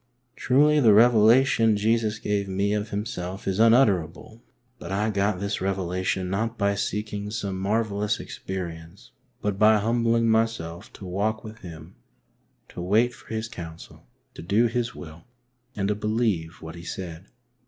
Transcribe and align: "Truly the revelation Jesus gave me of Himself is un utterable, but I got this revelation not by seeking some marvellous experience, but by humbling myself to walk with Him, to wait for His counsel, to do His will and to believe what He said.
"Truly 0.35 0.79
the 0.79 0.95
revelation 0.95 1.77
Jesus 1.77 2.17
gave 2.17 2.47
me 2.47 2.73
of 2.73 2.89
Himself 2.89 3.47
is 3.47 3.59
un 3.59 3.73
utterable, 3.75 4.41
but 4.79 4.91
I 4.91 5.11
got 5.11 5.39
this 5.39 5.61
revelation 5.61 6.27
not 6.27 6.57
by 6.57 6.73
seeking 6.73 7.29
some 7.29 7.59
marvellous 7.59 8.19
experience, 8.19 9.11
but 9.43 9.59
by 9.59 9.77
humbling 9.77 10.27
myself 10.27 10.91
to 10.93 11.05
walk 11.05 11.43
with 11.43 11.59
Him, 11.59 11.97
to 12.69 12.81
wait 12.81 13.13
for 13.13 13.27
His 13.31 13.47
counsel, 13.47 14.07
to 14.33 14.41
do 14.41 14.65
His 14.65 14.95
will 14.95 15.25
and 15.75 15.87
to 15.89 15.93
believe 15.93 16.63
what 16.63 16.73
He 16.73 16.81
said. 16.83 17.27